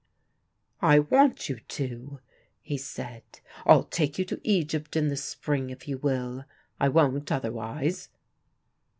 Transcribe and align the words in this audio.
"I 0.81 0.97
want 0.97 1.47
you 1.47 1.59
to," 1.59 2.21
he 2.59 2.75
said. 2.75 3.21
"I'll 3.67 3.83
take 3.83 4.17
you 4.17 4.25
to 4.25 4.41
Egypt 4.43 4.95
in 4.95 5.09
the 5.09 5.15
spring, 5.15 5.69
if 5.69 5.87
you 5.87 5.99
will. 5.99 6.45
I 6.79 6.89
won't 6.89 7.31
otherwise." 7.31 8.09